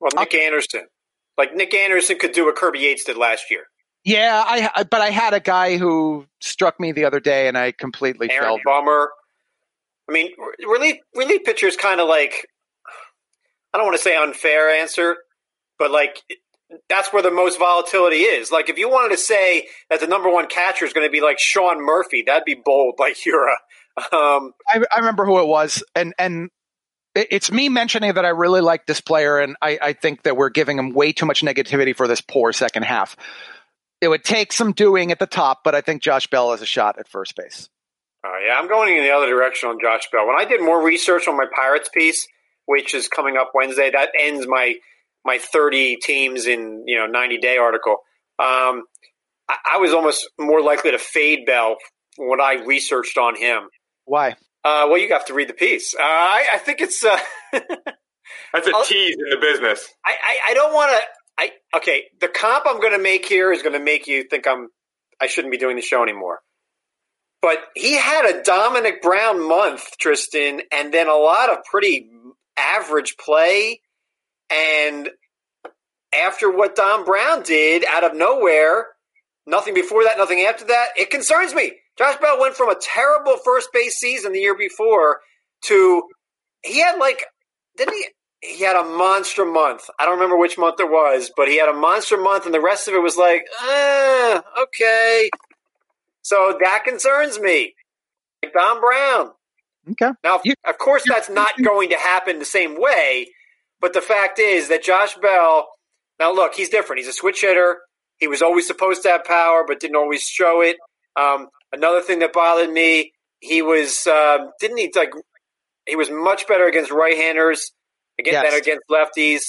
[0.00, 0.86] Well, Nick uh, Anderson.
[1.36, 3.64] Like Nick Anderson could do what Kirby Yates did last year.
[4.04, 7.72] Yeah, I but I had a guy who struck me the other day, and I
[7.72, 8.58] completely Aaron fell.
[8.64, 9.10] Bummer.
[10.08, 10.32] I mean,
[10.66, 12.46] relief relief pitcher is kind of like
[13.72, 15.16] I don't want to say unfair answer,
[15.78, 16.22] but like
[16.88, 18.50] that's where the most volatility is.
[18.50, 21.20] Like if you wanted to say that the number one catcher is going to be
[21.20, 23.56] like Sean Murphy, that'd be bold, like Hiura.
[23.96, 26.50] Um, I, I remember who it was, and and
[27.14, 30.50] it's me mentioning that I really like this player, and I, I, think that we're
[30.50, 33.16] giving him way too much negativity for this poor second half.
[34.00, 36.66] It would take some doing at the top, but I think Josh Bell has a
[36.66, 37.68] shot at first base.
[38.24, 40.26] Uh, yeah, I'm going in the other direction on Josh Bell.
[40.26, 42.26] When I did more research on my Pirates piece,
[42.66, 44.74] which is coming up Wednesday, that ends my
[45.24, 47.96] my 30 teams in you know 90 day article.
[48.38, 48.84] Um,
[49.48, 51.76] I, I was almost more likely to fade Bell
[52.16, 53.68] when I researched on him.
[54.04, 54.36] Why?
[54.64, 55.94] Uh, well, you have to read the piece.
[55.94, 57.18] Uh, I, I, think it's uh,
[57.52, 59.86] that's a I'll, tease in the business.
[60.04, 61.02] I, I, I don't want to.
[61.36, 62.04] I okay.
[62.20, 64.68] The comp I'm going to make here is going to make you think I'm.
[65.20, 66.40] I shouldn't be doing the show anymore.
[67.42, 72.08] But he had a Domonic Brown month, Tristan, and then a lot of pretty
[72.56, 73.80] average play.
[74.50, 75.10] And
[76.14, 78.86] after what Dom Brown did out of nowhere,
[79.46, 81.72] nothing before that, nothing after that, it concerns me.
[81.98, 85.20] Josh Bell went from a terrible first base season the year before
[85.62, 86.02] to
[86.62, 87.24] he had like
[87.76, 88.06] didn't he
[88.44, 89.88] he had a monster month.
[89.98, 92.60] I don't remember which month it was, but he had a monster month, and the
[92.60, 95.30] rest of it was like, ah, okay.
[96.22, 97.74] So that concerns me.
[98.42, 99.30] Like Dom Brown.
[99.92, 100.10] Okay.
[100.22, 103.28] Now, of course, that's not going to happen the same way,
[103.80, 105.68] but the fact is that Josh Bell.
[106.20, 107.00] Now, look, he's different.
[107.00, 107.78] He's a switch hitter.
[108.18, 110.76] He was always supposed to have power, but didn't always show it.
[111.16, 115.10] Um, Another thing that bothered me, he was um, didn't he like
[115.86, 117.72] he was much better against right-handers
[118.18, 118.52] against yes.
[118.52, 119.42] than against lefties.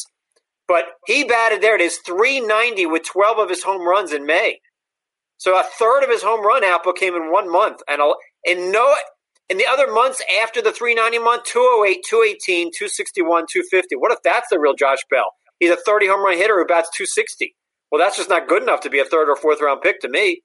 [0.68, 1.76] But he batted there.
[1.76, 4.60] It is 390 with 12 of his home runs in May.
[5.38, 8.02] So a third of his home run output came in one month, and
[8.44, 8.96] in no
[9.50, 13.96] in the other months after the 390 month, 208, 218, 261, 250.
[13.96, 15.32] What if that's the real Josh Bell?
[15.60, 17.56] He's a 30 home run hitter who bats 260.
[17.92, 20.10] Well, that's just not good enough to be a third or fourth round pick to
[20.10, 20.42] me.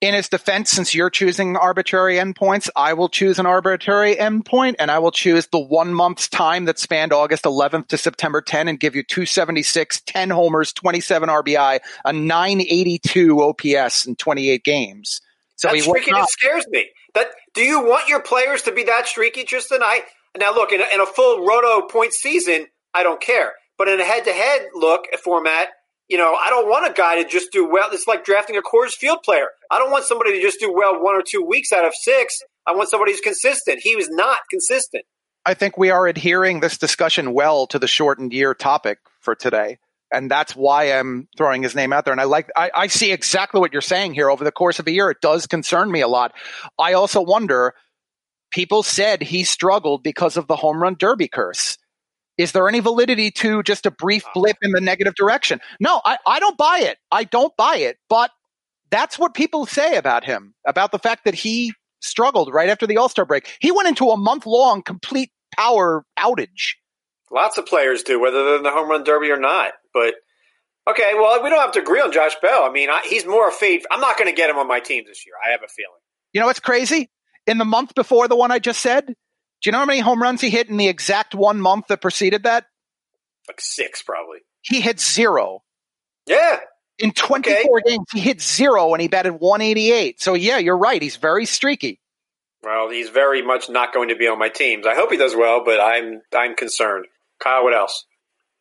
[0.00, 4.92] In his defense, since you're choosing arbitrary endpoints, I will choose an arbitrary endpoint and
[4.92, 8.78] I will choose the one month's time that spanned August 11th to September 10 and
[8.78, 15.20] give you 276, 10 homers, 27 RBI, a 982 OPS in 28 games.
[15.56, 16.88] So that streakiness scares me.
[17.18, 19.80] That do you want your players to be that streaky, Tristan?
[19.82, 20.02] I
[20.38, 23.52] now look in a, in a full roto point season, I don't care.
[23.76, 25.68] But in a head-to-head look format,
[26.08, 27.88] you know, I don't want a guy to just do well.
[27.92, 29.48] It's like drafting a Coors Field player.
[29.70, 32.38] I don't want somebody to just do well one or two weeks out of six.
[32.66, 33.80] I want somebody who's consistent.
[33.82, 35.04] He was not consistent.
[35.44, 39.78] I think we are adhering this discussion well to the shortened year topic for today.
[40.12, 42.12] And that's why I'm throwing his name out there.
[42.12, 44.30] And I like, I, I see exactly what you're saying here.
[44.30, 46.32] Over the course of a year, it does concern me a lot.
[46.78, 47.74] I also wonder,
[48.50, 51.76] people said he struggled because of the home run derby curse.
[52.38, 55.60] Is there any validity to just a brief blip in the negative direction?
[55.80, 56.96] No, I, I don't buy it.
[57.10, 57.98] I don't buy it.
[58.08, 58.30] But
[58.90, 62.96] that's what people say about him, about the fact that he struggled right after the
[62.96, 63.46] All Star break.
[63.60, 66.76] He went into a month long complete power outage.
[67.32, 69.72] Lots of players do, whether they're in the home run derby or not.
[69.92, 70.14] But
[70.88, 72.62] okay, well, we don't have to agree on Josh Bell.
[72.64, 73.84] I mean, I, he's more a fade.
[73.90, 75.34] I'm not going to get him on my team this year.
[75.46, 76.00] I have a feeling.
[76.32, 77.10] You know what's crazy?
[77.46, 79.14] In the month before the one I just said, do
[79.64, 82.44] you know how many home runs he hit in the exact one month that preceded
[82.44, 82.66] that?
[83.48, 84.38] Like six, probably.
[84.62, 85.62] He hit zero.
[86.26, 86.60] Yeah.
[86.98, 87.90] In 24 okay.
[87.90, 90.20] games, he hit zero and he batted 188.
[90.20, 91.00] So, yeah, you're right.
[91.00, 92.00] He's very streaky.
[92.62, 94.86] Well, he's very much not going to be on my teams.
[94.86, 97.06] I hope he does well, but I'm I'm concerned.
[97.42, 98.06] Kyle, what else?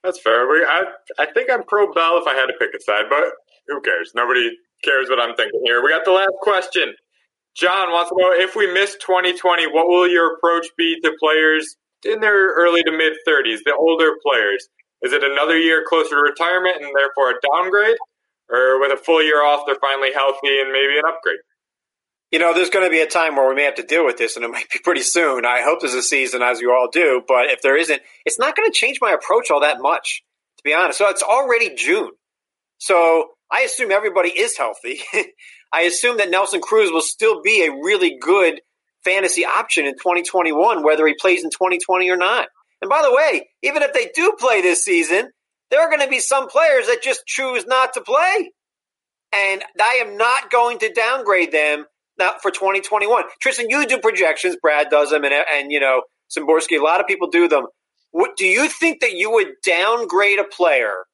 [0.04, 0.48] That's fair.
[0.48, 0.84] We, I
[1.20, 3.24] I think I'm pro Bell if I had to pick a side, but
[3.68, 4.12] who cares?
[4.16, 4.50] Nobody
[4.84, 5.84] cares what I'm thinking here.
[5.84, 6.94] We got the last question.
[7.56, 11.76] John wants to know if we miss 2020, what will your approach be to players
[12.06, 14.68] in their early to mid 30s, the older players?
[15.02, 17.98] Is it another year closer to retirement and therefore a downgrade?
[18.50, 21.40] Or with a full year off, they're finally healthy and maybe an upgrade?
[22.32, 24.18] You know, there's going to be a time where we may have to deal with
[24.18, 25.46] this, and it might be pretty soon.
[25.46, 28.56] I hope there's a season, as you all do, but if there isn't, it's not
[28.56, 30.24] going to change my approach all that much,
[30.58, 30.98] to be honest.
[30.98, 32.12] So it's already June.
[32.80, 35.00] So I assume everybody is healthy.
[35.74, 38.62] I assume that Nelson Cruz will still be a really good
[39.06, 42.50] fantasy option in 2021, whether he plays in 2020 or not.
[42.82, 45.30] And by the way, even if they do play this season,
[45.72, 48.52] there are going to be some players that just choose not to play.
[49.34, 51.86] And I am not going to downgrade them
[52.42, 53.24] for 2021.
[53.42, 54.56] Tristan, you do projections.
[54.62, 56.04] Brad does them, and, and you know,
[56.36, 57.66] Szymborski, a lot of people do them.
[58.12, 61.06] What, do you think that you would downgrade a player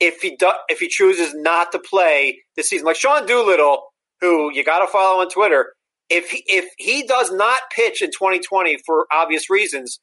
[0.00, 2.86] if he do, if he chooses not to play this season?
[2.86, 3.82] Like Sean Doolittle
[4.22, 5.74] who you got to follow on Twitter.
[6.08, 9.98] If he, if he does not pitch in 2020 for obvious reasons,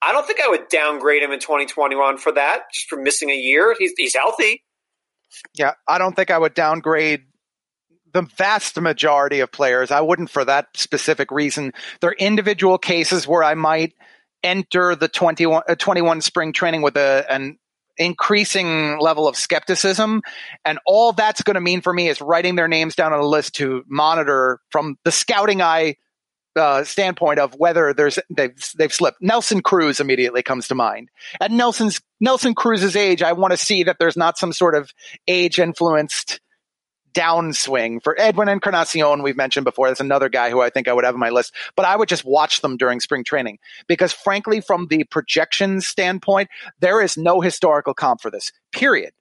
[0.00, 3.34] I don't think I would downgrade him in 2021 for that, just for missing a
[3.34, 3.74] year.
[3.78, 4.62] He's he's healthy.
[5.54, 7.22] Yeah, I don't think I would downgrade
[8.16, 9.90] the vast majority of players.
[9.90, 11.74] I wouldn't for that specific reason.
[12.00, 13.92] There are individual cases where I might
[14.42, 17.58] enter the 21, uh, 21 spring training with a an
[17.98, 20.22] increasing level of skepticism.
[20.64, 23.26] And all that's going to mean for me is writing their names down on a
[23.26, 25.96] list to monitor from the scouting eye
[26.56, 29.20] uh, standpoint of whether there's they've they've slipped.
[29.20, 31.10] Nelson Cruz immediately comes to mind.
[31.38, 34.90] At Nelson's Nelson Cruz's age, I want to see that there's not some sort of
[35.28, 36.40] age influenced
[37.16, 39.22] downswing for Edwin Encarnacion.
[39.22, 39.88] We've mentioned before.
[39.88, 42.08] That's another guy who I think I would have on my list, but I would
[42.08, 46.50] just watch them during spring training because frankly, from the projections standpoint,
[46.80, 49.12] there is no historical comp for this period.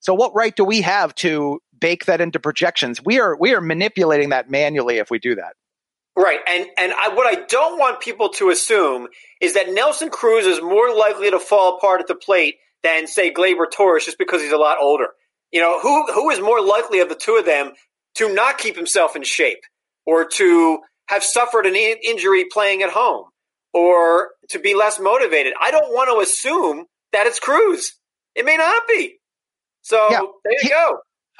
[0.00, 3.04] So what right do we have to bake that into projections?
[3.04, 5.54] We are, we are manipulating that manually if we do that.
[6.18, 9.08] Right, and and I, what I don't want people to assume
[9.42, 13.30] is that Nelson Cruz is more likely to fall apart at the plate than say
[13.30, 15.08] Gleyber Torres just because he's a lot older.
[15.52, 17.72] You know, who who is more likely of the two of them
[18.16, 19.60] to not keep himself in shape
[20.04, 20.78] or to
[21.08, 23.26] have suffered an in- injury playing at home
[23.72, 25.54] or to be less motivated?
[25.60, 27.94] I don't want to assume that it's Cruz.
[28.34, 29.18] It may not be.
[29.82, 30.20] So yeah.
[30.44, 30.98] there you he, go.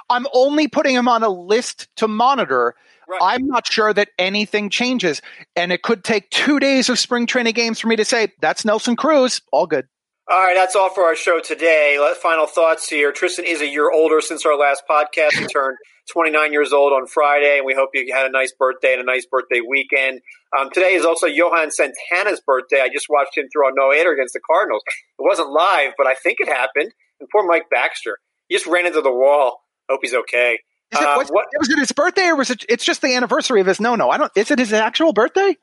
[0.08, 2.74] I'm only putting him on a list to monitor.
[3.08, 3.20] Right.
[3.22, 5.20] I'm not sure that anything changes.
[5.54, 8.64] And it could take two days of spring training games for me to say, that's
[8.64, 9.42] Nelson Cruz.
[9.52, 9.86] All good.
[10.28, 11.96] All right, that's all for our show today.
[12.20, 13.12] Final thoughts here.
[13.12, 15.32] Tristan is a year older since our last podcast.
[15.38, 15.76] He turned
[16.10, 19.04] 29 years old on Friday, and we hope you had a nice birthday and a
[19.04, 20.20] nice birthday weekend.
[20.58, 22.80] Um, today is also Johan Santana's birthday.
[22.80, 24.82] I just watched him throw a no hitter against the Cardinals.
[24.88, 26.92] It wasn't live, but I think it happened.
[27.20, 28.18] And poor Mike Baxter,
[28.48, 29.60] he just ran into the wall.
[29.88, 30.58] Hope he's okay.
[30.92, 32.64] Is it, Uh, was, what- was it his birthday or was it?
[32.68, 34.10] It's just the anniversary of his no no.
[34.10, 34.32] I don't.
[34.34, 35.56] Is it his actual birthday?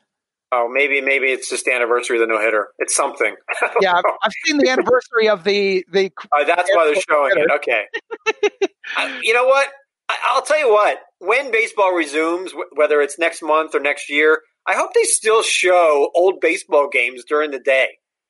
[0.55, 2.67] Oh, maybe maybe it's just the anniversary of the no hitter.
[2.77, 3.35] It's something.
[3.81, 6.11] Yeah, I've, I've seen the anniversary of the the.
[6.31, 7.49] Uh, that's why they're showing it.
[7.55, 7.85] Okay.
[8.97, 9.67] I- you know what?
[10.09, 10.99] I, I'll tell you what.
[11.19, 15.41] When baseball resumes, wh- whether it's next month or next year, I hope they still
[15.41, 17.87] show old baseball games during the day,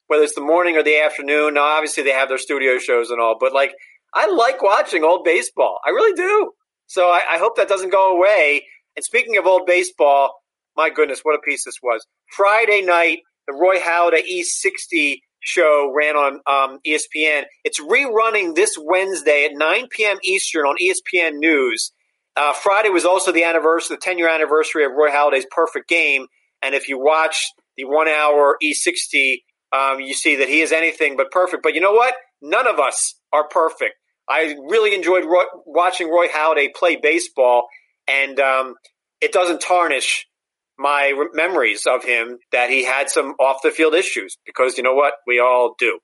[0.08, 1.56] whether it's the morning or the afternoon.
[1.56, 3.74] Now, obviously, they have their studio shows and all, but like,
[4.14, 5.80] I like watching old baseball.
[5.86, 6.52] I really do.
[6.88, 8.66] So I, I hope that doesn't go away.
[8.96, 10.36] And speaking of old baseball,
[10.76, 12.06] my goodness, what a piece this was.
[12.30, 17.44] Friday night, the Roy Halladay E60 show ran on um, ESPN.
[17.64, 20.18] It's rerunning this Wednesday at 9 p.m.
[20.24, 21.92] Eastern on ESPN News.
[22.36, 26.28] Uh, Friday was also the anniversary, the 10 year anniversary of Roy Halladay's perfect game.
[26.62, 29.44] And if you watch the one hour E60,
[29.74, 31.62] um, you see that he is anything but perfect.
[31.62, 32.16] But you know what?
[32.42, 33.96] None of us are perfect.
[34.30, 37.68] I really enjoyed Roy, watching Roy Halladay play baseball,
[38.08, 38.76] and um,
[39.20, 40.28] it doesn't tarnish
[40.78, 44.84] my re- memories of him that he had some off the field issues because you
[44.84, 45.14] know what?
[45.28, 46.00] We all do.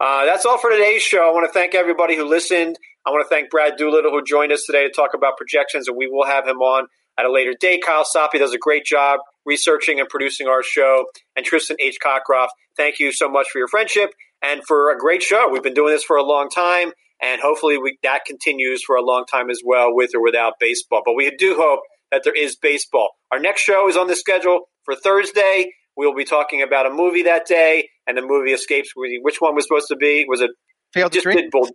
[0.00, 1.28] Uh, that's all for today's show.
[1.28, 2.76] I want to thank everybody who listened.
[3.06, 5.96] I want to thank Brad Doolittle who joined us today to talk about projections, and
[5.96, 6.86] we will have him on
[7.18, 7.82] at a later date.
[7.84, 11.06] Kyle Soppe does a great job researching and producing our show.
[11.36, 11.98] And Tristan H.
[12.02, 14.10] Cockcroft, thank you so much for your friendship
[14.42, 15.48] and for a great show.
[15.50, 19.02] We've been doing this for a long time, and hopefully we, that continues for a
[19.02, 21.02] long time as well, with or without baseball.
[21.04, 21.80] But we do hope
[22.12, 23.10] that there is baseball.
[23.32, 25.72] Our next show is on the schedule for Thursday.
[25.96, 28.90] We will be talking about a movie that day, and the movie escapes.
[28.94, 30.24] Which one was supposed to be?
[30.28, 30.50] Was it
[30.94, 31.42] Field of Dreams?
[31.50, 31.68] Bull?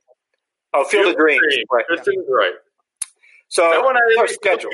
[0.73, 1.41] Oh, Field, of Dreams.
[1.71, 1.85] Right.
[1.87, 2.53] Tristan's right.
[3.49, 4.69] So That one I, our schedule.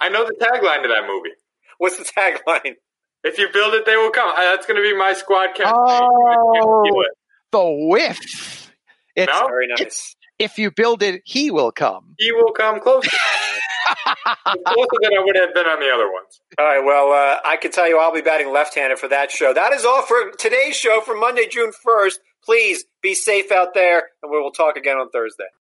[0.00, 1.30] I know the tagline to that movie.
[1.78, 2.74] What's the tagline?
[3.22, 4.30] If you build it, they will come.
[4.30, 5.72] Uh, That's going to be my squad campaign.
[5.74, 7.04] Oh.
[7.52, 8.70] The whiff.
[9.16, 9.46] It's No?
[9.46, 10.16] Very nice.
[10.38, 12.14] if you build it, he will come.
[12.18, 13.08] He will come closer.
[14.66, 16.40] closer than I would have been on the other ones.
[16.58, 16.84] All right.
[16.84, 19.52] Well, uh, I can tell you I'll be batting left-handed for that show.
[19.52, 22.20] That is all for today's show for Monday, June first.
[22.44, 25.44] Please be safe out there, and we will talk again on Thursday.